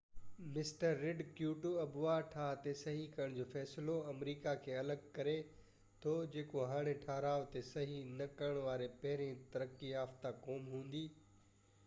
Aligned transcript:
mister 0.53 0.93
Rudd 1.07 1.19
Kyoto 1.39 1.71
آبهوا 1.81 2.13
ٺاه 2.35 2.55
تي 2.61 2.71
صحي 2.79 3.01
ڪرڻ 3.17 3.35
جو 3.39 3.43
فيصلو 3.51 3.97
آمريڪا 4.13 4.53
کي 4.67 4.73
الڳ 4.79 5.03
ڪري 5.17 5.35
ٿو 6.05 6.13
جيڪو 6.37 6.63
هاڻي 6.71 6.95
ٺهراءُ 7.03 7.45
تي 7.57 7.63
صحي 7.69 7.99
نہ 8.15 8.29
ڪرڻ 8.41 8.59
واري 8.69 8.87
پهرين 9.03 9.37
ترقي 9.57 9.93
يافتہ 9.93 10.33
قوم 10.49 10.65
هوندي 10.73 11.03